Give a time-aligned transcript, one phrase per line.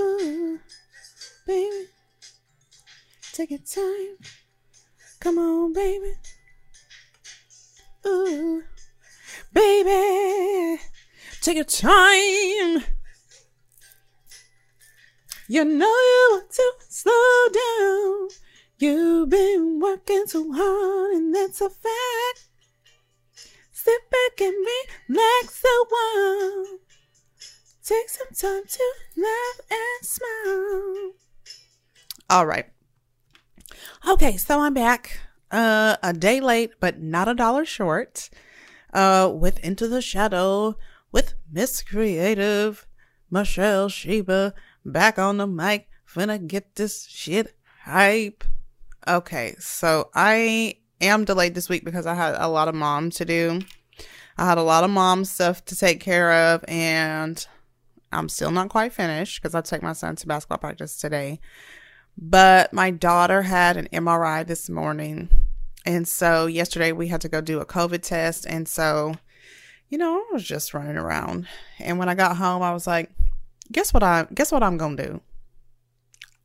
[0.00, 0.60] Ooh,
[1.46, 1.88] baby.
[3.32, 4.16] Take your time.
[5.20, 6.14] Come on, baby.
[8.06, 8.62] Ooh,
[9.52, 10.80] baby.
[11.40, 12.84] Take your time.
[15.48, 18.28] You know you want to slow down.
[18.78, 22.48] You've been working too hard, and that's a fact.
[23.72, 24.54] Sit back and
[25.08, 26.78] relax a while.
[27.86, 28.84] Take some time to
[29.16, 31.12] laugh and smile.
[32.28, 32.66] All right.
[34.08, 35.20] Okay, so I'm back.
[35.52, 38.28] Uh, a day late, but not a dollar short.
[38.92, 40.76] Uh, with Into the Shadow
[41.12, 42.84] with Miss Creative
[43.30, 44.52] Michelle Sheba
[44.84, 45.86] back on the mic.
[46.12, 48.42] Finna get this shit hype.
[49.06, 53.24] Okay, so I am delayed this week because I had a lot of mom to
[53.24, 53.60] do.
[54.36, 57.46] I had a lot of mom stuff to take care of, and
[58.16, 61.38] I'm still not quite finished because I take my son to basketball practice today.
[62.16, 65.28] But my daughter had an MRI this morning.
[65.84, 68.46] And so yesterday we had to go do a COVID test.
[68.46, 69.14] And so,
[69.90, 71.46] you know, I was just running around.
[71.78, 73.10] And when I got home, I was like,
[73.70, 75.20] guess what I guess what I'm gonna do?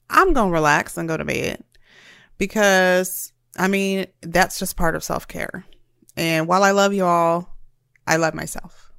[0.09, 1.63] I'm gonna relax and go to bed.
[2.37, 5.65] Because I mean, that's just part of self care.
[6.17, 7.55] And while I love you all,
[8.05, 8.90] I love myself.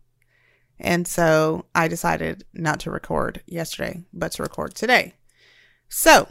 [0.79, 5.15] And so I decided not to record yesterday, but to record today.
[5.89, 6.29] So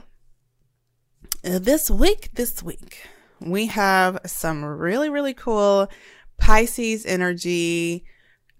[1.45, 3.07] uh, this week, this week,
[3.39, 5.89] we have some really, really cool
[6.37, 8.03] Pisces energy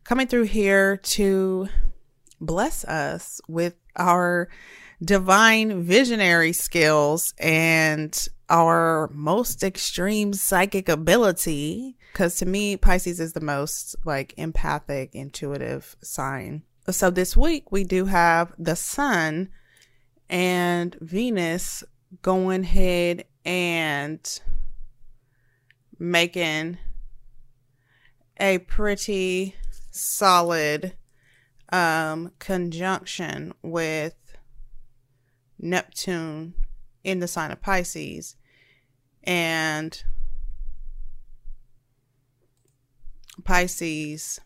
[0.03, 1.67] coming through here to
[2.39, 4.49] bless us with our
[5.03, 11.97] divine visionary skills and our most extreme psychic ability.
[12.11, 16.63] Because to me, Pisces is the most like empathic, intuitive sign.
[16.89, 19.49] So this week we do have the sun
[20.29, 21.83] and Venus
[22.21, 24.41] going ahead and
[25.97, 26.77] making
[28.37, 29.55] a pretty
[29.91, 30.93] solid
[31.71, 34.15] um, conjunction with
[35.57, 36.53] Neptune
[37.03, 38.35] in the sign of Pisces.
[39.23, 40.03] And
[43.43, 44.39] Pisces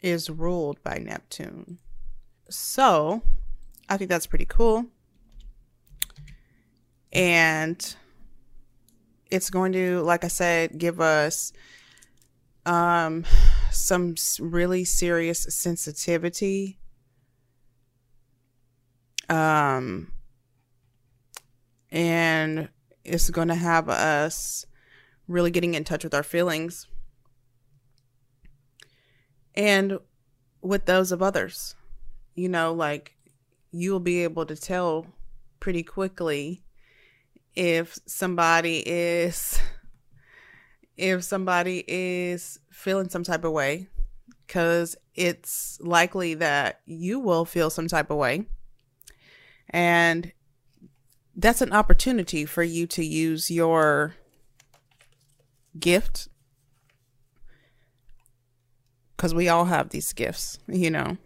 [0.00, 1.78] is ruled by Neptune.
[2.50, 3.22] So
[3.88, 4.86] I think that's pretty cool.
[7.12, 7.96] And
[9.30, 11.52] it's going to, like I said, give us
[12.66, 13.24] um,
[13.70, 16.78] some really serious sensitivity.
[19.28, 20.12] Um,
[21.94, 22.68] and
[23.04, 24.66] it's going to have us
[25.28, 26.88] really getting in touch with our feelings
[29.54, 29.98] and
[30.60, 31.76] with those of others.
[32.34, 33.14] You know, like
[33.70, 35.06] you'll be able to tell
[35.60, 36.64] pretty quickly
[37.54, 39.60] if somebody is
[40.96, 43.86] if somebody is feeling some type of way
[44.46, 48.46] because it's likely that you will feel some type of way
[49.70, 50.32] and
[51.36, 54.14] that's an opportunity for you to use your
[55.78, 56.28] gift
[59.16, 61.16] because we all have these gifts you know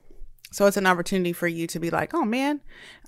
[0.50, 2.60] so it's an opportunity for you to be like, oh man,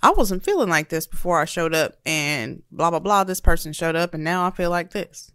[0.03, 3.25] I wasn't feeling like this before I showed up and blah, blah, blah.
[3.25, 5.33] This person showed up and now I feel like this.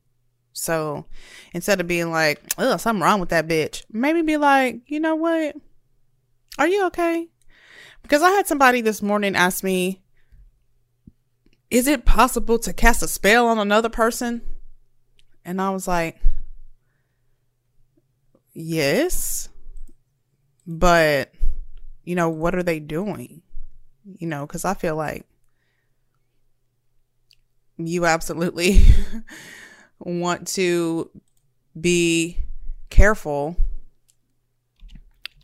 [0.54, 1.06] So
[1.54, 5.16] instead of being like, oh, something wrong with that bitch, maybe be like, you know
[5.16, 5.56] what?
[6.58, 7.28] Are you okay?
[8.04, 10.04] Because I had somebody this morning ask me,
[11.70, 14.42] is it possible to cast a spell on another person?
[15.44, 16.20] And I was like,
[18.54, 19.50] yes,
[20.66, 21.32] but
[22.04, 23.42] you know, what are they doing?
[24.04, 25.26] You know, because I feel like
[27.78, 28.86] you absolutely
[30.00, 31.10] want to
[31.80, 32.40] be
[32.90, 33.58] careful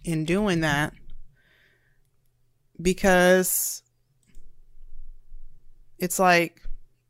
[0.04, 0.94] in doing that
[2.82, 3.84] because
[6.02, 6.62] it's like,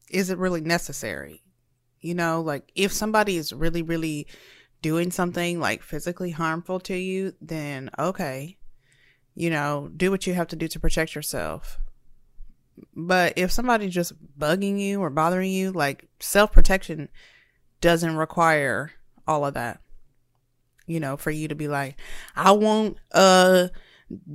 [0.10, 1.42] is it really necessary?
[2.02, 4.28] You know, like if somebody is really, really
[4.82, 8.58] doing something like physically harmful to you, then okay,
[9.34, 11.80] you know, do what you have to do to protect yourself.
[12.94, 17.08] But if somebody's just bugging you or bothering you, like self protection
[17.80, 18.92] doesn't require
[19.26, 19.80] all of that.
[20.86, 21.96] You know, for you to be like,
[22.36, 23.70] I want uh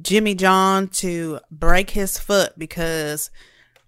[0.00, 3.30] Jimmy John to break his foot because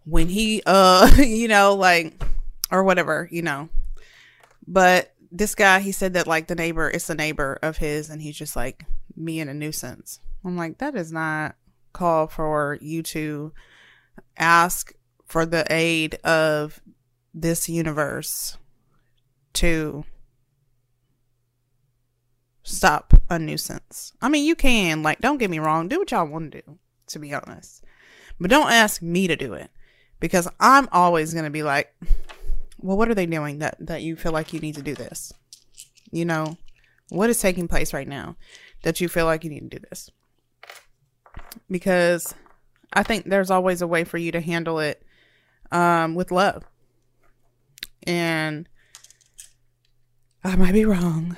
[0.09, 2.23] when he uh you know like
[2.71, 3.69] or whatever, you know.
[4.67, 8.23] But this guy he said that like the neighbor it's a neighbor of his and
[8.23, 8.85] he's just like
[9.17, 10.21] me in a nuisance.
[10.45, 11.57] I'm like that is not
[11.93, 13.53] call for you to
[14.37, 14.93] ask
[15.27, 16.81] for the aid of
[17.35, 18.57] this universe
[19.55, 20.05] to
[22.63, 24.13] stop a nuisance.
[24.21, 26.79] I mean, you can, like, don't get me wrong, do what y'all want to do,
[27.09, 27.85] to be honest.
[28.41, 29.71] But don't ask me to do it
[30.21, 31.95] because I'm always going to be like,
[32.79, 35.33] well, what are they doing that, that you feel like you need to do this?
[36.11, 36.57] You know,
[37.09, 38.37] what is taking place right now
[38.83, 40.11] that you feel like you need to do this?
[41.71, 42.35] Because
[42.93, 45.03] I think there's always a way for you to handle it
[45.71, 46.65] um, with love.
[48.07, 48.69] And
[50.45, 51.37] I might be wrong,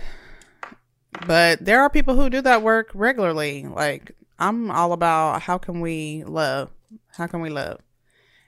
[1.26, 3.65] but there are people who do that work regularly.
[3.65, 6.71] Like, I'm all about how can we love?
[7.17, 7.81] How can we love?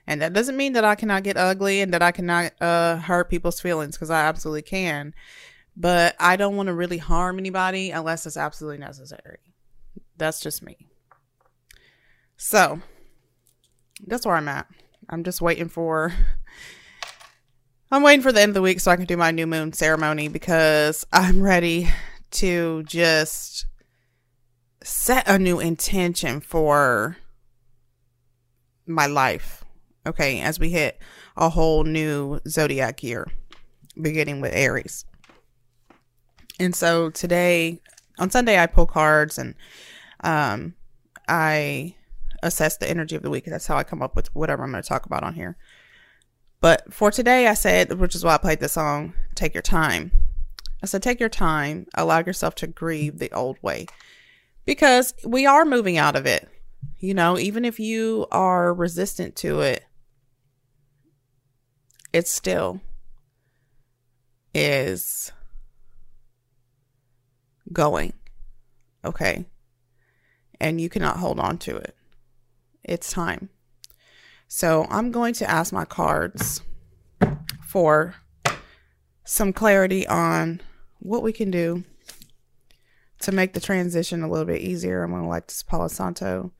[0.05, 3.29] And that doesn't mean that I cannot get ugly and that I cannot uh, hurt
[3.29, 5.13] people's feelings because I absolutely can.
[5.75, 9.39] But I don't want to really harm anybody unless it's absolutely necessary.
[10.17, 10.77] That's just me.
[12.37, 12.81] So,
[14.05, 14.67] that's where I'm at.
[15.09, 16.13] I'm just waiting for
[17.91, 19.71] I'm waiting for the end of the week so I can do my new moon
[19.71, 21.89] ceremony because I'm ready
[22.31, 23.67] to just
[24.83, 27.17] set a new intention for
[28.87, 29.62] my life.
[30.05, 30.99] Okay, as we hit
[31.37, 33.27] a whole new zodiac year,
[33.99, 35.05] beginning with Aries.
[36.59, 37.81] And so today,
[38.19, 39.55] on Sunday, I pull cards and
[40.23, 40.75] um,
[41.27, 41.95] I
[42.41, 43.45] assess the energy of the week.
[43.45, 45.57] That's how I come up with whatever I'm going to talk about on here.
[46.59, 50.11] But for today, I said, which is why I played the song, Take Your Time.
[50.83, 53.87] I said, take your time, allow yourself to grieve the old way
[54.65, 56.49] because we are moving out of it.
[56.99, 59.85] You know, even if you are resistant to it,
[62.13, 62.79] it still
[64.53, 65.31] is
[67.73, 68.13] going.
[69.03, 69.45] Okay.
[70.61, 71.95] And you cannot hold on to it
[72.83, 73.49] it's time.
[74.47, 76.61] So I'm going to ask my cards
[77.65, 78.15] for
[79.25, 80.61] some clarity on
[80.99, 81.83] what we can do
[83.19, 85.03] to make the transition a little bit easier.
[85.03, 86.51] I'm going to like this Palo Santo,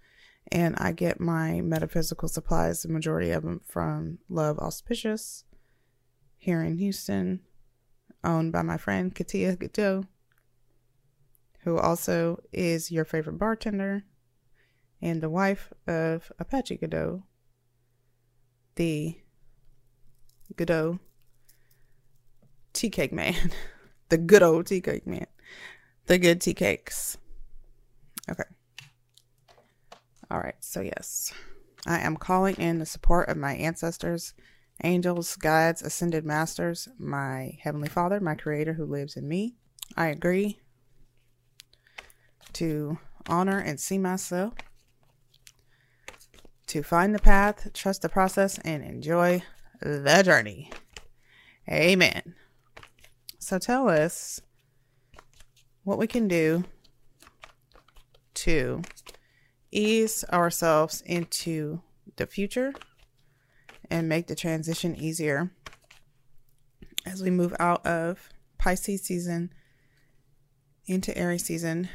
[0.54, 5.46] and I get my metaphysical supplies, the majority of them from Love Auspicious
[6.38, 7.40] here in Houston,
[8.24, 10.04] owned by my friend Katia Godot,
[11.62, 14.04] who also is your favorite bartender
[15.02, 17.24] and the wife of Apache Godot,
[18.76, 19.18] the
[20.56, 21.00] Godot
[22.74, 23.52] tea cake man,
[24.10, 25.26] the good old tea cake man,
[26.06, 27.18] the good tea cakes.
[28.30, 28.44] Okay.
[30.34, 30.56] All right.
[30.62, 31.32] So, yes,
[31.86, 34.34] I am calling in the support of my ancestors,
[34.84, 39.54] angels, guides, ascended masters, my heavenly father, my creator who lives in me.
[39.96, 40.60] I agree
[42.54, 42.98] to
[43.30, 44.56] honor and see myself
[46.66, 49.44] to find the path, trust the process, and enjoy
[49.82, 50.72] the journey.
[51.70, 52.34] Amen.
[53.38, 54.42] So tell us
[55.84, 56.64] what we can do
[58.34, 58.82] to
[59.76, 61.82] ease ourselves into
[62.16, 62.74] the future
[63.90, 65.52] and make the transition easier
[67.06, 69.52] as we move out of Pisces season
[70.86, 71.90] into Aries season.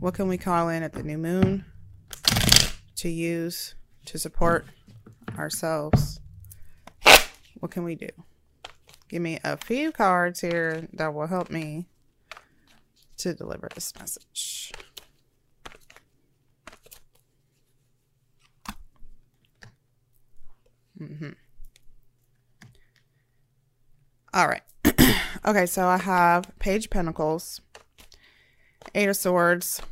[0.00, 1.64] What can we call in at the new moon?
[3.02, 4.64] to use to support
[5.36, 6.20] ourselves,
[7.58, 8.06] what can we do?
[9.08, 11.86] Give me a few cards here that will help me
[13.16, 14.70] to deliver this message.
[21.02, 21.30] Mm-hmm.
[24.34, 24.62] All right.
[25.44, 27.60] okay, so I have Page Pentacles,
[28.94, 29.82] Eight of Swords,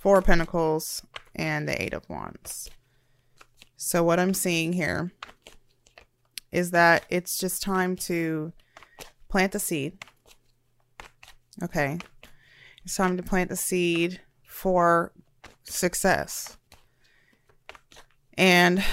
[0.00, 1.02] Four Pentacles,
[1.34, 2.70] and the Eight of Wands.
[3.76, 5.12] So what I'm seeing here
[6.50, 8.52] is that it's just time to
[9.28, 10.04] plant the seed.
[11.62, 11.98] Okay.
[12.84, 15.12] It's time to plant the seed for
[15.64, 16.58] success.
[18.36, 18.84] And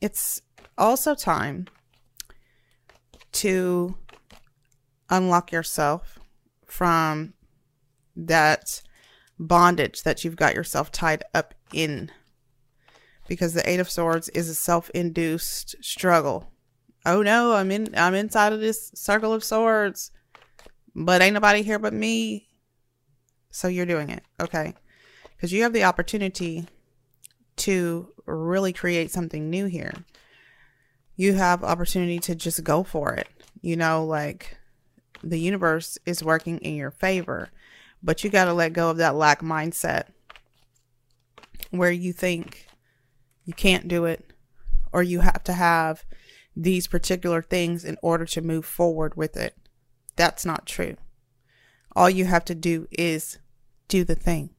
[0.00, 0.42] it's
[0.78, 1.66] also time
[3.32, 3.96] to
[5.10, 6.18] unlock yourself
[6.64, 7.34] from
[8.16, 8.82] that
[9.38, 12.10] bondage that you've got yourself tied up in.
[13.28, 16.50] Because the Eight of Swords is a self-induced struggle.
[17.04, 20.10] Oh no, I'm in I'm inside of this circle of swords.
[20.94, 22.48] But ain't nobody here but me.
[23.50, 24.22] So you're doing it.
[24.40, 24.74] Okay.
[25.36, 26.66] Because you have the opportunity
[27.56, 29.92] to really create something new here.
[31.16, 33.28] You have opportunity to just go for it.
[33.62, 34.56] You know, like
[35.22, 37.50] the universe is working in your favor,
[38.02, 40.04] but you got to let go of that lack mindset
[41.70, 42.66] where you think
[43.44, 44.30] you can't do it
[44.92, 46.04] or you have to have
[46.54, 49.54] these particular things in order to move forward with it.
[50.16, 50.96] That's not true.
[51.94, 53.38] All you have to do is
[53.88, 54.50] do the thing.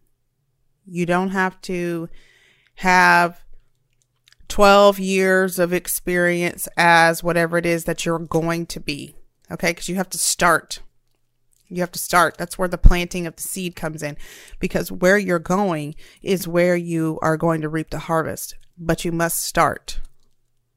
[0.85, 2.09] You don't have to
[2.75, 3.43] have
[4.57, 9.13] 12 years of experience as whatever it is that you're going to be.
[9.51, 9.69] Okay.
[9.69, 10.79] Because you have to start.
[11.67, 12.39] You have to start.
[12.39, 14.17] That's where the planting of the seed comes in
[14.59, 19.11] because where you're going is where you are going to reap the harvest, but you
[19.11, 19.99] must start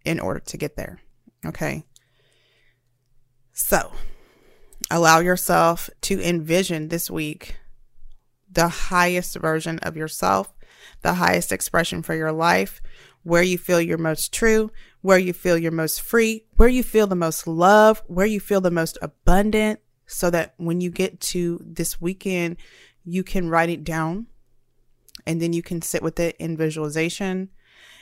[0.04, 1.00] in order to get there.
[1.46, 1.84] Okay.
[3.54, 3.92] So
[4.90, 7.56] allow yourself to envision this week
[8.52, 10.52] the highest version of yourself,
[11.00, 12.82] the highest expression for your life,
[13.22, 14.70] where you feel you're most true,
[15.02, 18.60] where you feel you're most free, where you feel the most love, where you feel
[18.60, 22.56] the most abundant, so that when you get to this weekend,
[23.04, 24.26] you can write it down
[25.26, 27.50] and then you can sit with it in visualization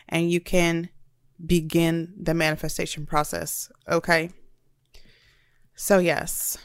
[0.09, 0.89] and you can
[1.45, 3.71] begin the manifestation process.
[3.89, 4.31] Okay.
[5.75, 6.59] So, yes.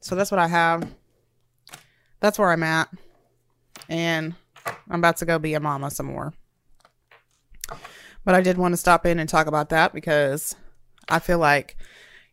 [0.00, 0.90] So, that's what I have.
[2.20, 2.88] That's where I'm at.
[3.88, 4.34] And
[4.90, 6.32] I'm about to go be a mama some more.
[8.28, 10.54] But I did want to stop in and talk about that because
[11.08, 11.78] I feel like,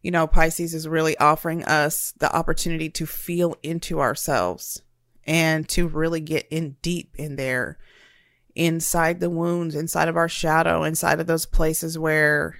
[0.01, 4.81] you know, Pisces is really offering us the opportunity to feel into ourselves
[5.25, 7.77] and to really get in deep in there,
[8.55, 12.57] inside the wounds, inside of our shadow, inside of those places where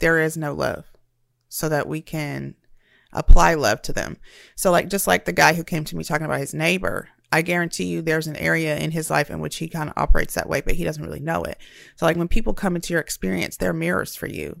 [0.00, 0.84] there is no love,
[1.48, 2.56] so that we can
[3.12, 4.16] apply love to them.
[4.56, 7.42] So, like, just like the guy who came to me talking about his neighbor, I
[7.42, 10.48] guarantee you there's an area in his life in which he kind of operates that
[10.48, 11.58] way, but he doesn't really know it.
[11.96, 14.60] So, like when people come into your experience, they're mirrors for you.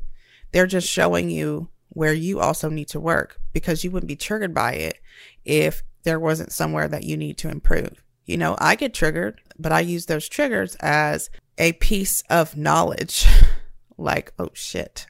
[0.52, 4.54] They're just showing you where you also need to work because you wouldn't be triggered
[4.54, 5.00] by it
[5.44, 8.02] if there wasn't somewhere that you need to improve.
[8.26, 13.26] You know, I get triggered, but I use those triggers as a piece of knowledge
[13.98, 15.06] like, oh shit.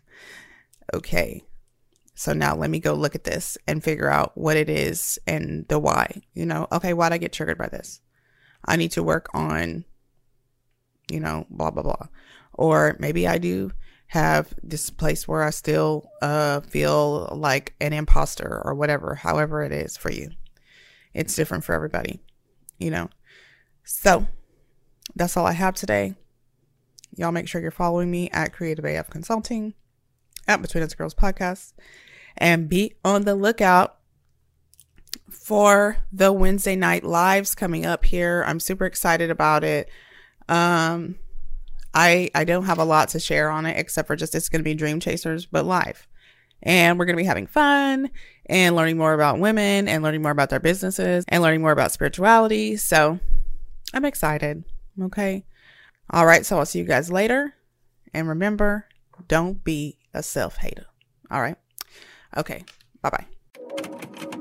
[0.95, 1.43] Okay,
[2.19, 5.65] so now let me go look at this and figure out what it is and
[5.69, 6.21] the why.
[6.35, 8.01] You know, okay, why'd I get triggered by this?
[8.65, 9.85] I need to work on,
[11.09, 12.09] you know, blah, blah, blah.
[12.55, 13.71] Or maybe I do
[14.09, 19.71] have this place where I still uh, feel like an imposter or whatever, however it
[19.71, 20.31] is for you.
[21.15, 22.19] It's different for everybody,
[22.81, 23.11] you know.
[23.85, 24.27] So
[25.15, 26.17] that's all I have today.
[27.17, 29.75] Y'all make sure you're following me at Creative AF Consulting,
[30.49, 31.75] at Between Us Girls Podcast
[32.37, 33.99] and be on the lookout
[35.31, 38.43] for the Wednesday night lives coming up here.
[38.47, 39.89] I'm super excited about it.
[40.49, 41.17] Um,
[41.95, 44.61] I I don't have a lot to share on it except for just it's going
[44.61, 46.07] to be Dream Chasers, but live.
[46.63, 48.11] And we're going to be having fun
[48.47, 51.93] and learning more about women and learning more about their businesses and learning more about
[51.93, 52.77] spirituality.
[52.77, 53.21] So
[53.95, 54.65] I'm excited.
[55.01, 55.45] Okay.
[56.11, 56.45] All right.
[56.45, 57.55] So I'll see you guys later.
[58.13, 58.87] And remember,
[59.29, 60.87] don't be a self hater.
[61.31, 61.57] All right.
[62.37, 62.65] Okay.
[63.01, 64.38] Bye bye.